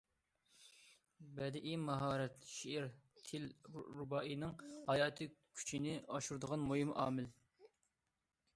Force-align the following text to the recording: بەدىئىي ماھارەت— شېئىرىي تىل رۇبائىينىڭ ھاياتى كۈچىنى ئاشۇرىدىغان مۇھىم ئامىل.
بەدىئىي 1.39 1.75
ماھارەت— 1.89 2.47
شېئىرىي 2.53 3.21
تىل 3.27 3.45
رۇبائىينىڭ 3.99 4.55
ھاياتى 4.89 5.29
كۈچىنى 5.37 5.95
ئاشۇرىدىغان 6.17 6.69
مۇھىم 6.73 6.95
ئامىل. 7.05 7.29